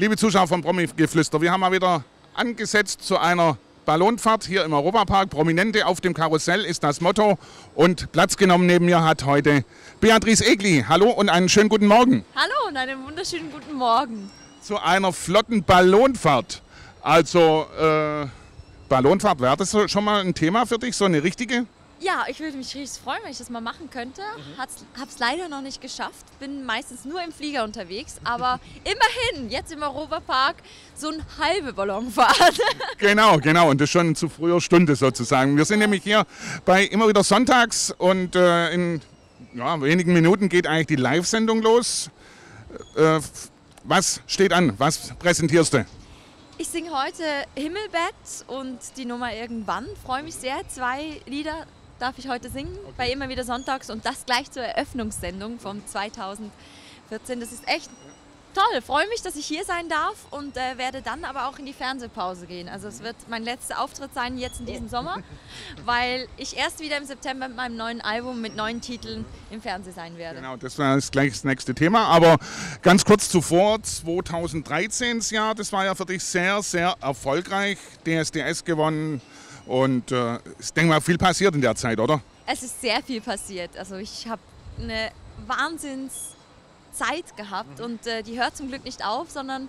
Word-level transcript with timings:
Liebe 0.00 0.16
Zuschauer 0.16 0.46
von 0.46 0.62
Promi-Geflüster, 0.62 1.40
wir 1.40 1.50
haben 1.50 1.58
mal 1.58 1.72
wieder 1.72 2.04
angesetzt 2.32 3.02
zu 3.02 3.18
einer 3.18 3.58
Ballonfahrt 3.84 4.44
hier 4.44 4.64
im 4.64 4.72
Europapark. 4.72 5.28
Prominente 5.28 5.84
auf 5.86 6.00
dem 6.00 6.14
Karussell 6.14 6.64
ist 6.64 6.84
das 6.84 7.00
Motto. 7.00 7.36
Und 7.74 8.12
Platz 8.12 8.36
genommen 8.36 8.66
neben 8.66 8.84
mir 8.84 9.02
hat 9.02 9.24
heute 9.24 9.64
Beatrice 10.00 10.46
Egli. 10.46 10.84
Hallo 10.88 11.10
und 11.10 11.28
einen 11.28 11.48
schönen 11.48 11.68
guten 11.68 11.88
Morgen. 11.88 12.24
Hallo 12.36 12.68
und 12.68 12.76
einen 12.76 13.04
wunderschönen 13.04 13.50
guten 13.50 13.74
Morgen. 13.76 14.30
Zu 14.62 14.80
einer 14.80 15.12
flotten 15.12 15.64
Ballonfahrt. 15.64 16.62
Also, 17.02 17.66
äh, 17.76 18.26
Ballonfahrt, 18.88 19.40
wäre 19.40 19.56
das 19.56 19.76
schon 19.90 20.04
mal 20.04 20.20
ein 20.20 20.32
Thema 20.32 20.64
für 20.64 20.78
dich, 20.78 20.94
so 20.94 21.06
eine 21.06 21.24
richtige? 21.24 21.66
Ja, 22.00 22.26
ich 22.28 22.38
würde 22.38 22.56
mich 22.56 22.74
richtig 22.76 23.02
freuen, 23.02 23.18
wenn 23.24 23.32
ich 23.32 23.38
das 23.38 23.50
mal 23.50 23.60
machen 23.60 23.90
könnte. 23.90 24.20
Mhm. 24.20 24.58
Habe 24.58 25.10
es 25.10 25.18
leider 25.18 25.48
noch 25.48 25.62
nicht 25.62 25.80
geschafft. 25.80 26.26
Bin 26.38 26.64
meistens 26.64 27.04
nur 27.04 27.22
im 27.22 27.32
Flieger 27.32 27.64
unterwegs. 27.64 28.16
Aber 28.22 28.60
immerhin, 28.84 29.50
jetzt 29.50 29.72
im 29.72 29.82
Europapark, 29.82 30.56
so 30.94 31.08
eine 31.08 31.24
halbe 31.38 31.72
Ballonfahrt. 31.72 32.36
Genau, 32.98 33.38
genau. 33.38 33.70
Und 33.70 33.80
das 33.80 33.90
schon 33.90 34.14
zu 34.16 34.28
früher 34.28 34.60
Stunde 34.60 34.96
sozusagen. 34.96 35.56
Wir 35.56 35.64
sind 35.64 35.78
nämlich 35.78 36.02
hier 36.02 36.26
bei 36.64 36.84
immer 36.84 37.06
wieder 37.08 37.22
Sonntags 37.22 37.94
und 37.96 38.34
äh, 38.34 38.72
in 38.72 39.00
ja, 39.54 39.80
wenigen 39.80 40.12
Minuten 40.12 40.48
geht 40.48 40.66
eigentlich 40.66 40.88
die 40.88 40.96
Live-Sendung 40.96 41.62
los. 41.62 42.10
Äh, 42.96 43.20
was 43.84 44.20
steht 44.26 44.52
an? 44.52 44.74
Was 44.78 45.14
präsentierst 45.18 45.74
du? 45.74 45.86
Ich 46.58 46.68
singe 46.68 46.90
heute 46.90 47.22
Himmelbett 47.54 48.44
und 48.48 48.78
die 48.96 49.04
Nummer 49.04 49.32
Irgendwann. 49.32 49.86
Freue 50.04 50.24
mich 50.24 50.34
sehr. 50.34 50.56
Zwei 50.68 51.20
Lieder 51.26 51.66
darf 51.98 52.18
ich 52.18 52.28
heute 52.28 52.50
singen, 52.50 52.76
bei 52.96 53.10
immer 53.10 53.28
wieder 53.28 53.44
Sonntags 53.44 53.90
und 53.90 54.04
das 54.04 54.26
gleich 54.26 54.50
zur 54.50 54.62
Eröffnungssendung 54.62 55.58
von 55.58 55.84
2014. 55.86 56.50
Das 57.40 57.52
ist 57.52 57.66
echt 57.66 57.90
toll. 58.54 58.82
Freue 58.82 59.06
mich, 59.08 59.22
dass 59.22 59.36
ich 59.36 59.46
hier 59.46 59.64
sein 59.64 59.88
darf 59.88 60.26
und 60.30 60.56
äh, 60.56 60.78
werde 60.78 61.02
dann 61.02 61.24
aber 61.24 61.48
auch 61.48 61.58
in 61.58 61.66
die 61.66 61.72
Fernsehpause 61.72 62.46
gehen. 62.46 62.68
Also 62.68 62.88
es 62.88 63.02
wird 63.02 63.16
mein 63.28 63.42
letzter 63.42 63.80
Auftritt 63.80 64.14
sein 64.14 64.38
jetzt 64.38 64.60
in 64.60 64.66
diesem 64.66 64.88
Sommer, 64.88 65.18
weil 65.84 66.26
ich 66.36 66.56
erst 66.56 66.80
wieder 66.80 66.96
im 66.96 67.04
September 67.04 67.48
mit 67.48 67.56
meinem 67.56 67.76
neuen 67.76 68.00
Album 68.00 68.40
mit 68.40 68.56
neuen 68.56 68.80
Titeln 68.80 69.24
im 69.50 69.60
Fernsehen 69.60 69.94
sein 69.94 70.16
werde. 70.16 70.36
Genau, 70.36 70.56
das 70.56 70.78
war 70.78 70.98
gleich 70.98 71.32
das 71.32 71.44
nächste 71.44 71.74
Thema. 71.74 72.06
Aber 72.06 72.38
ganz 72.82 73.04
kurz 73.04 73.28
zuvor, 73.28 73.82
2013 73.82 75.20
Jahr, 75.30 75.54
das 75.54 75.72
war 75.72 75.84
ja 75.84 75.94
für 75.94 76.06
dich 76.06 76.24
sehr, 76.24 76.62
sehr 76.62 76.94
erfolgreich. 77.00 77.78
DSDS 78.04 78.64
gewonnen 78.64 79.20
und 79.68 80.10
äh, 80.10 80.38
ich 80.58 80.72
denke 80.72 80.90
mal, 80.90 81.00
viel 81.00 81.18
passiert 81.18 81.54
in 81.54 81.60
der 81.60 81.74
Zeit, 81.74 82.00
oder? 82.00 82.20
Es 82.46 82.62
ist 82.62 82.80
sehr 82.80 83.02
viel 83.02 83.20
passiert. 83.20 83.76
Also 83.76 83.96
ich 83.96 84.26
habe 84.26 84.40
eine 84.80 85.10
Wahnsinns 85.46 86.34
Zeit 86.92 87.36
gehabt 87.36 87.80
und 87.80 88.06
äh, 88.06 88.22
die 88.22 88.40
hört 88.40 88.56
zum 88.56 88.68
Glück 88.68 88.84
nicht 88.84 89.04
auf, 89.04 89.30
sondern 89.30 89.68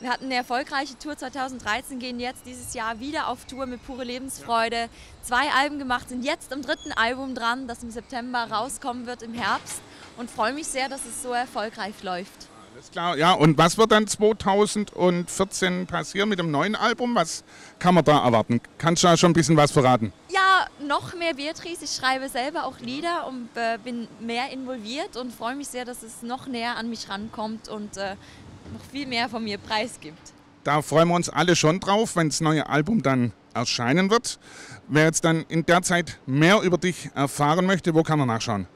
wir 0.00 0.10
hatten 0.10 0.26
eine 0.26 0.34
erfolgreiche 0.34 0.96
Tour 0.98 1.16
2013, 1.16 1.98
gehen 1.98 2.20
jetzt 2.20 2.46
dieses 2.46 2.74
Jahr 2.74 3.00
wieder 3.00 3.28
auf 3.28 3.46
Tour 3.46 3.66
mit 3.66 3.84
pure 3.84 4.04
Lebensfreude. 4.04 4.88
Zwei 5.22 5.50
Alben 5.58 5.78
gemacht, 5.78 6.08
sind 6.10 6.24
jetzt 6.24 6.52
am 6.52 6.62
dritten 6.62 6.92
Album 6.92 7.34
dran, 7.34 7.66
das 7.66 7.82
im 7.82 7.90
September 7.90 8.48
rauskommen 8.50 9.06
wird 9.06 9.22
im 9.22 9.34
Herbst 9.34 9.80
und 10.18 10.30
freue 10.30 10.52
mich 10.52 10.66
sehr, 10.66 10.88
dass 10.88 11.04
es 11.04 11.22
so 11.22 11.32
erfolgreich 11.32 12.02
läuft. 12.02 12.48
Alles 12.74 12.90
klar, 12.90 13.16
ja. 13.16 13.32
Und 13.32 13.58
was 13.58 13.78
wird 13.78 13.92
dann 13.92 14.06
2014 14.06 15.86
passieren 15.86 16.28
mit 16.28 16.38
dem 16.38 16.50
neuen 16.50 16.76
Album? 16.76 17.14
Was 17.14 17.44
kann 17.78 17.94
man 17.94 18.04
da 18.04 18.24
erwarten? 18.24 18.60
Kannst 18.78 19.02
du 19.02 19.08
da 19.08 19.16
schon 19.16 19.30
ein 19.30 19.34
bisschen 19.34 19.56
was 19.56 19.70
verraten? 19.70 20.12
Ja, 20.28 20.66
noch 20.86 21.14
mehr 21.14 21.34
Beatrice. 21.34 21.84
Ich 21.84 21.90
schreibe 21.90 22.28
selber 22.28 22.64
auch 22.64 22.78
Lieder 22.80 23.26
und 23.26 23.48
äh, 23.56 23.78
bin 23.82 24.08
mehr 24.20 24.50
involviert 24.52 25.16
und 25.16 25.32
freue 25.32 25.56
mich 25.56 25.68
sehr, 25.68 25.84
dass 25.84 26.02
es 26.02 26.22
noch 26.22 26.46
näher 26.46 26.76
an 26.76 26.88
mich 26.90 27.08
rankommt 27.08 27.68
und 27.68 27.96
äh, 27.96 28.16
noch 28.72 28.84
viel 28.92 29.06
mehr 29.06 29.28
von 29.28 29.42
mir 29.42 29.58
preisgibt. 29.58 30.32
Da 30.64 30.82
freuen 30.82 31.08
wir 31.08 31.14
uns 31.14 31.28
alle 31.28 31.56
schon 31.56 31.80
drauf, 31.80 32.16
wenn 32.16 32.28
das 32.28 32.40
neue 32.40 32.68
Album 32.68 33.02
dann 33.02 33.32
erscheinen 33.54 34.10
wird. 34.10 34.38
Wer 34.88 35.04
jetzt 35.04 35.24
dann 35.24 35.44
in 35.48 35.64
der 35.64 35.82
Zeit 35.82 36.18
mehr 36.26 36.60
über 36.62 36.78
dich 36.78 37.10
erfahren 37.14 37.66
möchte, 37.66 37.94
wo 37.94 38.02
kann 38.02 38.20
er 38.20 38.26
nachschauen? 38.26 38.66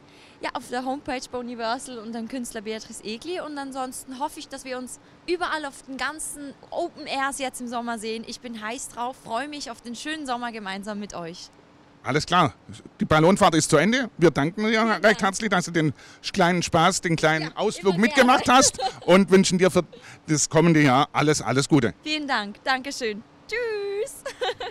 Ja, 0.43 0.51
auf 0.55 0.69
der 0.71 0.85
Homepage 0.85 1.21
bei 1.31 1.39
Universal 1.39 1.99
und 1.99 2.13
dem 2.15 2.27
Künstler 2.27 2.63
Beatrice 2.63 3.05
Egli. 3.05 3.39
Und 3.41 3.57
ansonsten 3.59 4.19
hoffe 4.19 4.41
ich, 4.41 4.49
dass 4.49 4.65
wir 4.65 4.77
uns 4.77 4.99
überall 5.29 5.65
auf 5.65 5.83
den 5.83 5.97
ganzen 5.97 6.53
Open 6.71 7.07
Airs 7.07 7.39
jetzt 7.39 7.61
im 7.61 7.69
Sommer 7.69 7.97
sehen. 7.99 8.25
Ich 8.27 8.41
bin 8.41 8.61
heiß 8.61 8.89
drauf, 8.89 9.17
freue 9.23 9.47
mich 9.47 9.71
auf 9.71 9.81
den 9.83 9.95
schönen 9.95 10.27
Sommer 10.27 10.51
gemeinsam 10.51 10.99
mit 10.99 11.15
euch. 11.15 11.49
Alles 12.03 12.27
klar. 12.27 12.55
Die 12.99 13.05
Ballonfahrt 13.05 13.55
ist 13.55 13.71
zu 13.71 13.77
Ende. 13.77 14.11
Wir 14.19 14.33
danken 14.33 14.67
dir 14.67 14.83
recht 14.83 15.05
Dank. 15.05 15.23
herzlich, 15.23 15.51
dass 15.51 15.67
du 15.67 15.71
den 15.71 15.93
kleinen 16.33 16.65
Spaß, 16.65 17.03
den 17.03 17.15
kleinen 17.15 17.51
Ja, 17.51 17.57
Ausflug 17.57 17.97
mitgemacht 17.97 18.49
hast 18.49 18.81
und 19.07 19.31
wünschen 19.31 19.59
dir 19.59 19.71
für 19.71 19.85
das 20.27 20.49
kommende 20.49 20.83
Jahr 20.83 21.09
alles, 21.13 21.41
alles 21.41 21.69
Gute. 21.69 21.95
Vielen 22.03 22.27
Dank. 22.27 22.57
Dankeschön. 22.65 23.23
Tschüss. 23.47 24.25